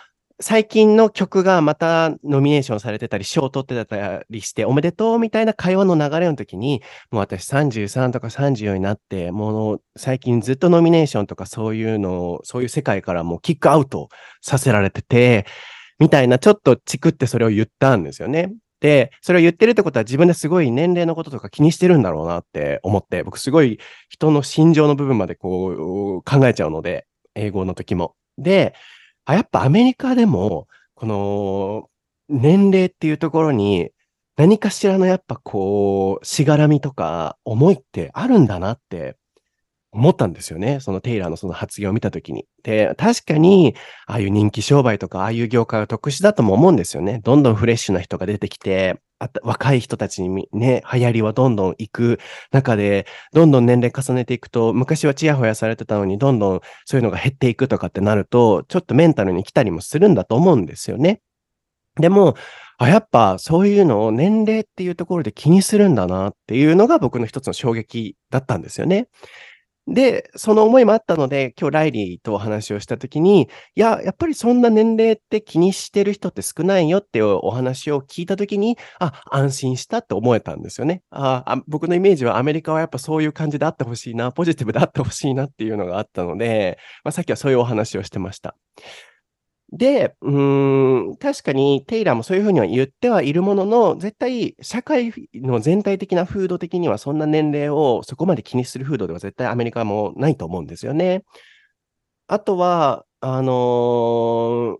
[0.41, 14.09] 最近の曲がまたノミネーションされてたり、賞を取ってたりして、おめでとうみたいな会話の流れの時に、もう私33とか34になって、もう最近ずっとノミネーションとかそういうのを、そういう世界からもうキックアウト
[14.41, 15.45] させられてて、
[15.99, 18.51] みたいな、ちょっとチクってそれを言ったんですよね。
[18.79, 25.69] で、それを言ってるってことは自分ですごい年齢のこととか気にしてるんだろうなって思って、僕すごい人の心情の部分までこ
[26.19, 28.15] う考えちゃうので、英語の時も。
[28.37, 28.75] で、
[29.25, 31.89] あ、やっぱアメリカでも、この
[32.29, 33.91] 年齢っていうところに
[34.37, 39.17] 何かしらのやっぱこう、しがらみとか思いってあるんだなって
[39.95, 40.79] 思ったんですよね。
[40.81, 42.45] そのテイラーのその発言を見たときに。
[42.63, 47.21] で、確かに、ああいう人気商売とか、ああいう業界は特殊だとも思うんですよね。
[47.23, 52.19] どんどんフレッシュな人が出てきて、あ若い人たちにね、流行りはどんどん行く
[52.51, 61.21] 中で、どんどん年齢重ねていくと、昔はチヤホヤされてたのに、どんどんそういうのが減っていくとかってなると、ちょっとメンタルに来たりもするんだと思うんですよね。
[61.97, 62.35] でも、
[62.77, 69.07] あ、やっぱそういうのを年齢っていうところで気にするんだなっていうのが僕の一つの衝撃だったんですよね。
[69.87, 73.43] で、その思いもあったので、今日ライリーとお話をしたときに、
[73.75, 81.61] いや、やっぱりそんな年齢って気にしてる人って少ないよっていうお話を聞いたときに、あ、安心したって思えたんですよねああ。
[81.67, 88.55] 僕のイメージはアメリカはやっぱそういう感じであってほしいな、ポジティブであってほしいなっていうのがあったので、まあ、さっきはそういうお話をしてました。
[89.75, 101.23] で、うーん、確かにテイラーもそういうふうには言ってはいるものの、絶対社会の全体的な風土的にはそんな年齢をそこまで気にする風土では絶対アメリカもないと思うんですよね。
[102.27, 104.77] あとは、あのー、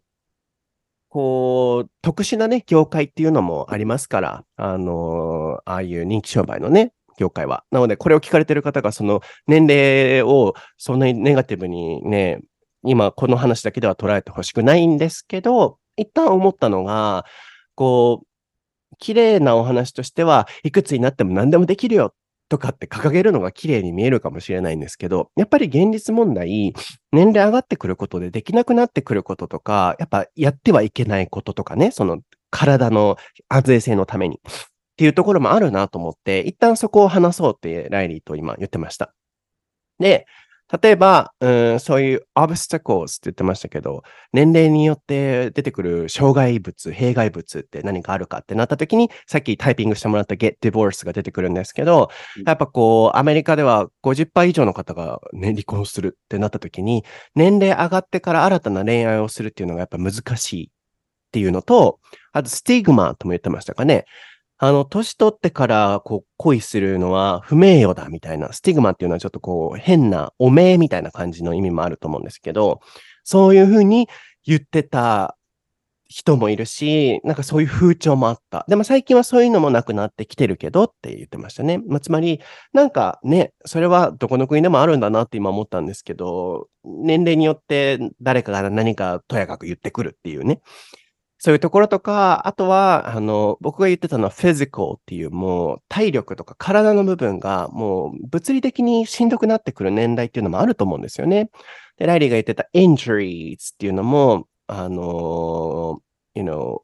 [1.10, 7.66] こう、特殊なね、業界っていうのもありますから、あのー、ああいう人気商売のね、業界は。
[7.72, 12.42] なので、これを聞かれてる方が、その年齢をそんなにネガティブにね、
[12.86, 17.26] 今この話だけでは捉えてほしくないんですけど、一旦思ったのが、
[17.76, 18.28] こう、
[18.98, 22.14] 綺麗なお話としては、いくつになっても何でもできるよ
[22.48, 26.74] とかって掲げるのが綺麗に見えるかもしれないんですけど、やっぱり現実問題、
[27.12, 32.22] 年齢上がってくることでできなくなってくることとか、やっぱやってはいけないこととかね、その
[32.52, 33.18] 体の
[33.50, 39.14] 安全性のためにっていうところもあるなと思って、一旦そこを話そうってライリーと今言ってました。
[40.00, 40.26] で、
[40.82, 52.10] 例えば、うん、そういう obstacles って言ってましたけど、年齢によって出てくる障害物、弊害物って何かあるかってなった時に、さっきタイピングしてもらった get divorce が出てくるんですけど、
[52.46, 57.04] やっぱこう、アメリカでは50%以上の方が、ね、離婚するってなった時に、
[57.36, 60.72] 年齢上がってから新たな恋愛をするっていうのがやっぱ難しいっ
[61.32, 62.00] ていうのと、
[62.32, 64.06] あとスティグマとも言ってましたかね。
[64.58, 72.80] あの、年取ってからこう恋するのは不名誉だみたいな、スティグマっていうのはちょっとこう変なお名みたいな感じの意味もあると思うんですけど、
[73.24, 74.08] そういうふうに
[74.46, 75.38] 言ってた
[76.08, 78.66] 人もいるし、なんかそういう風潮もあった。
[78.70, 81.80] でも最近はそういうのもなくなってきてるけどって言ってましたね。
[81.80, 82.40] まあ、つまり、
[82.74, 90.62] なんかね、それはどこの国でもあるんだなって今思ったんですけど、年齢によって誰かが何かとやかく言ってくるっていうね。
[91.46, 101.52] そういうところとか、あとは、あの、僕が言ってたのはフィジカルっていう、もう体力とか体の部分がもう物理的にしんどくなってくる年代っていうのもあると思うんですよね。
[101.98, 106.02] で、ライリーが言ってた injuries っていうのも、あの、
[106.34, 106.80] you know,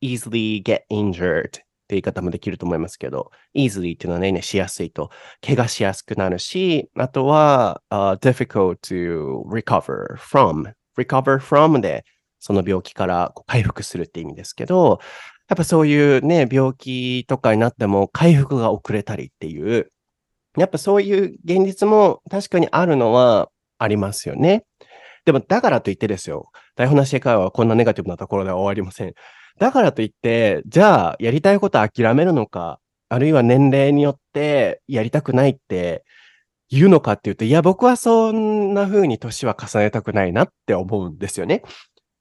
[0.00, 5.10] easily get injured って言い方もできると思いますけど、easily っていうのはね、ねしやすいと、
[5.46, 12.04] 怪我しやすくなるし、あとは、uh, difficult to recover from recover from で
[12.44, 15.00] その病気から回復するって意味ですけど、
[15.48, 19.90] やっぱそういうね、病気とかになっても回復が遅れたりっていう、
[20.58, 24.66] やっぱそういう現実も確かにあるのはありますよね。
[25.24, 26.50] でも、だからといってですよ。
[26.76, 29.14] 台本なし会話はこんなネガティブなところでは終わりません。
[29.58, 32.78] だからといって、じゃあ、やりたいこと諦めるのか、
[33.08, 36.04] あるいは年齢によってやりたくないって
[36.68, 41.62] 言うのかっていうと、いや、僕はそんな風に年は重ねたくないなって思うんですよね。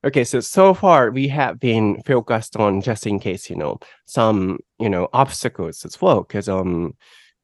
[0.06, 4.60] Okay, so so far we have been focused on just in case, you know, some
[4.80, 6.94] you know obstacles as well, because um,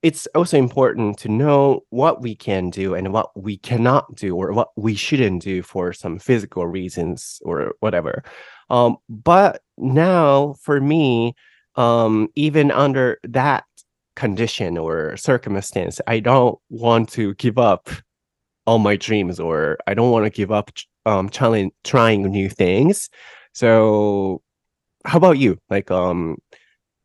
[0.04, 4.52] it's also important to know what we can do and what we cannot do, or
[4.52, 8.24] what we shouldn't do for some physical reasons or whatever.
[8.70, 11.36] Um, but now for me,
[11.76, 13.64] um, even under that
[14.18, 17.90] condition or circumstance, I don't want to give up
[18.66, 20.72] all my dreams, or I don't want to give up
[21.06, 23.10] um trying trying new things.
[23.54, 24.42] So
[25.06, 25.58] how about you?
[25.70, 26.38] Like um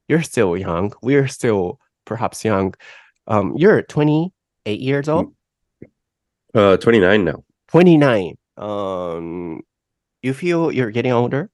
[0.08, 0.92] you're still young.
[1.02, 2.74] We're still perhaps young.
[3.26, 5.34] Um you're 28 years old?
[6.54, 7.44] Uh 29 now.
[7.68, 8.36] 29.
[8.56, 9.62] Um
[10.22, 11.50] you feel you're getting older?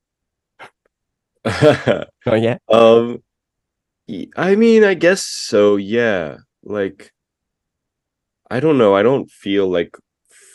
[1.45, 2.59] oh yeah.
[2.69, 3.23] Um
[4.37, 6.39] I mean, I guess so, yeah.
[6.65, 7.13] Like
[8.51, 8.95] I don't know.
[8.97, 9.97] I don't feel like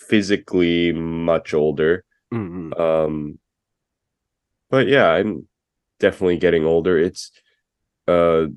[0.07, 2.03] physically much older.
[2.33, 2.73] Mm-hmm.
[2.73, 3.39] Um,
[4.69, 5.47] but yeah, I'm
[5.99, 6.97] definitely getting older.
[6.97, 7.31] It's
[8.07, 8.47] uh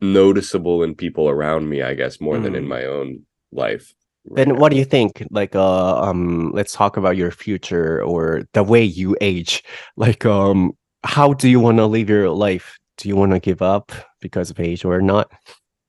[0.00, 2.42] noticeable in people around me, I guess, more mm.
[2.42, 2.68] than in mm.
[2.68, 3.22] my own
[3.52, 3.94] life.
[4.28, 5.26] Right then what do you think?
[5.30, 9.62] Like uh um let's talk about your future or the way you age.
[9.96, 10.72] Like um
[11.04, 12.78] how do you want to live your life?
[12.98, 15.30] Do you want to give up because of age or not?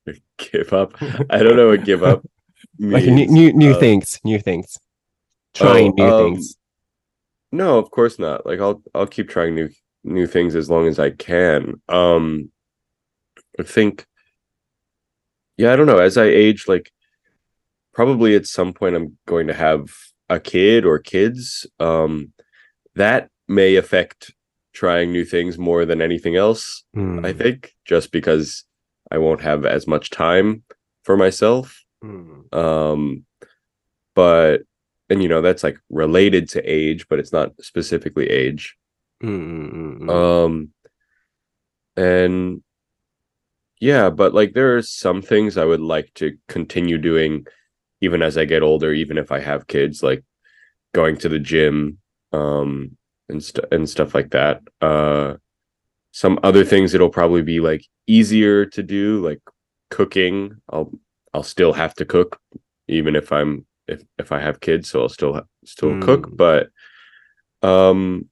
[0.37, 0.93] Give up?
[1.29, 2.21] I don't know what give up
[2.79, 4.77] like new new, new uh, things, new things,
[5.53, 6.55] trying oh, new um, things.
[7.51, 8.45] No, of course not.
[8.45, 9.69] Like I'll I'll keep trying new
[10.03, 11.81] new things as long as I can.
[11.89, 12.51] Um
[13.59, 14.05] I think
[15.57, 16.91] yeah, I don't know, as I age like
[17.93, 19.89] probably at some point I'm going to have
[20.29, 21.65] a kid or kids.
[21.79, 22.33] Um
[22.95, 24.33] that may affect
[24.73, 27.25] trying new things more than anything else, Mm.
[27.25, 28.63] I think, just because
[29.09, 30.63] I won't have as much time
[31.03, 31.83] for myself.
[32.03, 32.53] Mm.
[32.53, 33.25] Um,
[34.15, 34.63] but
[35.09, 38.75] and you know that's like related to age, but it's not specifically age.
[39.23, 40.09] Mm-hmm.
[40.09, 40.69] Um,
[41.95, 42.61] and
[43.79, 47.45] yeah, but like there are some things I would like to continue doing,
[48.01, 50.23] even as I get older, even if I have kids, like
[50.93, 51.99] going to the gym,
[52.33, 52.97] um,
[53.29, 54.61] and st- and stuff like that.
[54.81, 55.35] Uh,
[56.11, 59.41] some other things it'll probably be like easier to do, like
[59.89, 60.57] cooking.
[60.69, 60.91] I'll
[61.33, 62.39] I'll still have to cook,
[62.87, 66.01] even if I'm if if I have kids, so I'll still still mm.
[66.01, 66.69] cook, but
[67.61, 68.29] um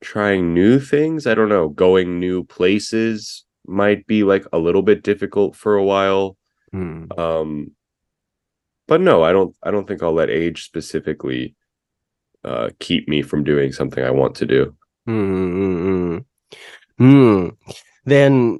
[0.00, 5.02] trying new things, I don't know, going new places might be like a little bit
[5.02, 6.36] difficult for a while.
[6.74, 7.18] Mm.
[7.18, 7.72] Um
[8.86, 11.54] but no, I don't I don't think I'll let age specifically
[12.44, 14.76] uh keep me from doing something I want to do.
[15.08, 16.24] Mm,
[17.00, 17.56] mm,
[18.04, 18.58] then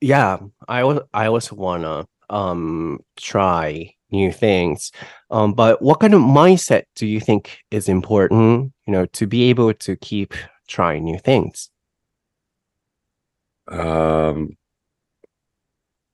[0.00, 4.92] yeah, I was I also wanna um, try new things.
[5.30, 9.44] Um, but what kind of mindset do you think is important, you know, to be
[9.50, 10.34] able to keep
[10.68, 11.70] trying new things?
[13.68, 14.56] Um,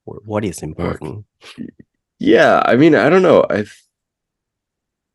[0.04, 1.26] what is important?
[2.18, 3.44] Yeah, I mean, I don't know.
[3.48, 3.64] I,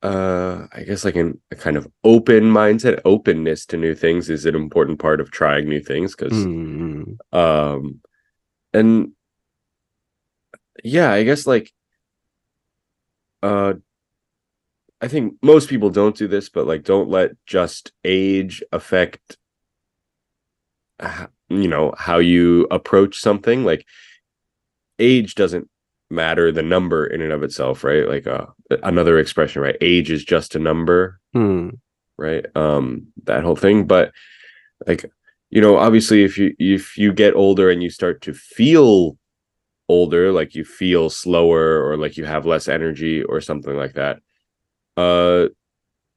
[0.04, 4.46] uh, I guess like an, a kind of open mindset, openness to new things is
[4.46, 7.18] an important part of trying new things because, mm.
[7.34, 7.38] Mm-hmm.
[7.38, 8.02] um,
[8.74, 9.14] and
[10.84, 11.72] yeah i guess like
[13.44, 13.74] uh
[15.02, 19.38] i think most people don't do this but like don't let just age affect
[21.50, 23.64] you know how you approach something.
[23.64, 23.86] Like
[25.00, 25.70] age doesn't
[26.10, 28.08] matter the number in and of itself right?
[28.08, 28.48] Like uh
[28.84, 29.78] another expression right?
[29.82, 31.78] Age is just a number うん。
[32.18, 32.46] right?
[32.56, 33.86] Um that whole thing.
[33.86, 34.12] But
[34.86, 35.10] like
[35.50, 39.18] you know obviously if you if you get older and you start to feel
[39.90, 44.20] older like you feel slower or like you have less energy or something like that.
[44.98, 45.48] Uh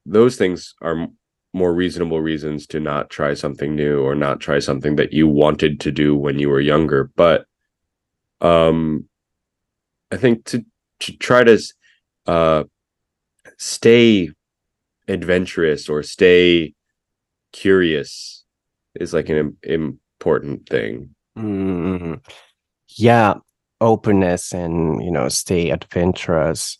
[0.06, 1.08] those things are
[1.52, 5.80] more reasonable reasons to not try something new or not try something that you wanted
[5.80, 7.10] to do when you were younger.
[7.16, 7.46] But
[8.40, 9.08] um
[10.10, 10.64] i think to
[10.98, 11.58] to try to
[12.26, 12.64] uh
[13.58, 14.30] stay
[15.08, 16.74] adventurous or stay
[17.52, 18.44] curious
[18.94, 21.14] is like an im- important thing.
[21.38, 22.20] Mm,
[22.96, 23.34] yeah,
[23.80, 26.76] openness and you know stay adventurous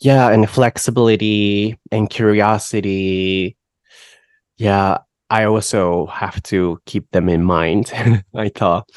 [0.00, 3.56] yeah and flexibility and curiosity
[4.56, 4.98] yeah
[5.30, 7.92] i also have to keep them in mind
[8.34, 8.88] i thought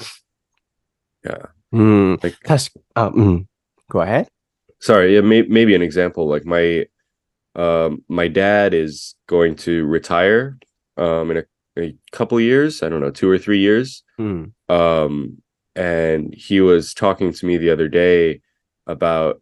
[1.24, 2.22] yeah mm.
[2.24, 3.47] like that's um mm.
[3.89, 4.28] go ahead
[4.80, 6.86] sorry yeah may, maybe an example like my
[7.56, 10.58] um my dad is going to retire
[10.97, 11.43] um in a,
[11.78, 14.51] a couple years i don't know two or three years mm.
[14.70, 15.38] um
[15.76, 18.41] and he was talking to me the other day
[18.88, 19.41] about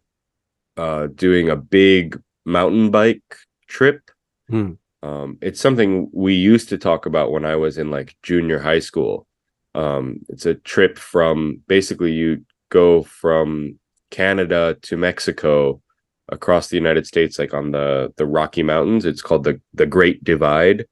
[0.76, 3.36] uh, doing a big mountain bike
[3.68, 4.10] trip.
[4.48, 4.72] Hmm.
[5.02, 8.78] Um, it's something we used to talk about when I was in like junior high
[8.78, 9.26] school.
[9.74, 13.78] Um, it's a trip from basically you go from
[14.10, 15.82] Canada to Mexico
[16.28, 19.04] across the United States, like on the the Rocky Mountains.
[19.04, 20.86] It's called the the Great Divide.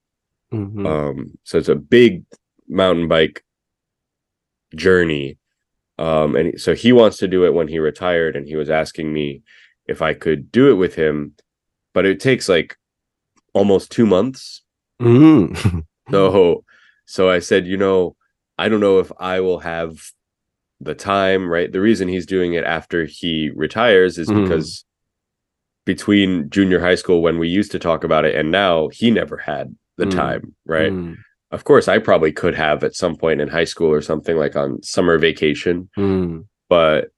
[0.52, 0.86] Mm-hmm.
[0.86, 2.24] Um, so it's a big
[2.68, 3.42] mountain bike
[4.74, 5.38] journey.
[5.98, 9.12] Um, and so he wants to do it when he retired, and he was asking
[9.12, 9.42] me
[9.86, 11.34] if I could do it with him,
[11.92, 12.76] but it takes like
[13.52, 14.62] almost two months.
[15.00, 15.80] Mm-hmm.
[16.10, 16.64] so,
[17.04, 18.16] so I said, you know,
[18.58, 20.00] I don't know if I will have
[20.80, 21.48] the time.
[21.48, 24.44] Right, the reason he's doing it after he retires is mm-hmm.
[24.44, 24.84] because
[25.84, 29.36] between junior high school when we used to talk about it and now he never
[29.36, 30.14] had the mm.
[30.14, 31.16] time right mm
[31.52, 34.56] of course i probably could have at some point in high school or something like
[34.56, 36.44] on summer vacation mm.
[36.68, 37.10] but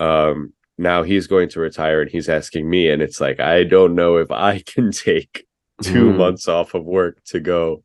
[0.00, 3.94] um now he's going to retire and he's asking me and it's like i don't
[3.94, 5.46] know if i can take
[5.82, 6.16] two mm.
[6.16, 7.82] months off of work to go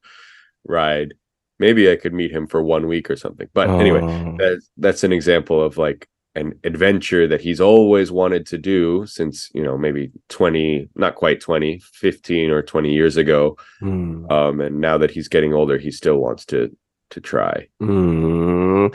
[0.66, 1.14] ride
[1.60, 3.80] maybe i could meet him for one week or something but oh.
[3.80, 9.51] anyway that's an example of like an adventure that he's always wanted to do since
[9.55, 14.27] you know maybe 20 not quite 20 15 or 20 years ago うん。
[14.29, 16.71] um and now that he's getting older he still wants to
[17.11, 18.93] to try うーん。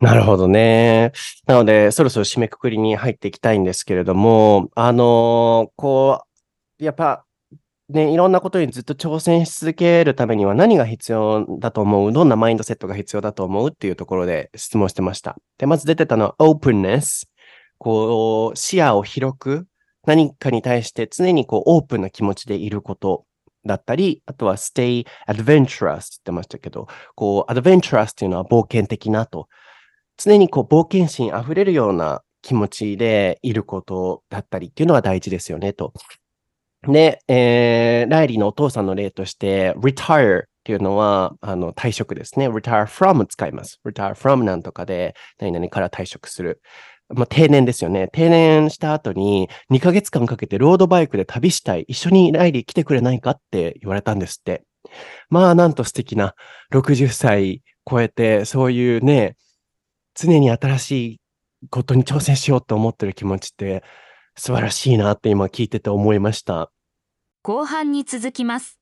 [0.00, 1.12] なるほどね。
[1.46, 6.24] なので、そろそろ締めくくりに入っていきたいんですけれども、あのーこ
[6.80, 7.24] う、やっぱ、
[7.89, 12.11] ね、いろんなことにずっと挑戦し続けるためには何が必要だと思う？
[12.11, 13.69] どんなマインドセットが必要だと思う？
[13.69, 15.37] っていうところで質問してました。
[15.57, 17.27] で、まず出てたのは openness。
[17.77, 19.67] こう、視野を広く、
[20.05, 23.25] 何かに対して常にこうオープンな気持ちでいること
[23.65, 29.47] だったり、あとは stay adventurous って言ってましたけど、こう、adventurous っていうのは冒険的なと。
[30.17, 35.93] 常にこう冒険心溢れるような気持ちでいることだったりっていうのが大事ですよねと。
[36.83, 42.49] で、えー、ライリーのお父さんの例として、retire っていうのは、あの、退職ですね。
[42.49, 43.79] retire from 使います。
[43.85, 46.61] retire from なんとかで、何々から退職する。
[47.09, 48.09] まあ、定年ですよね。
[48.11, 51.85] 定年した後に2ヶ月間かけてロードバイクで旅したい。
[51.87, 54.63] 一緒にライリー来てくれないかって言われたんですって。
[55.29, 56.35] まあ、なんと素敵な
[56.73, 59.35] 60歳超えて、そういうね、
[60.15, 61.21] 常に新しい
[61.69, 63.83] ことに挑戦しようと思ってる気持ちって
[64.37, 66.71] 素晴らしいなって今聞いてて思いました。
[67.41, 68.76] 後半に続きます。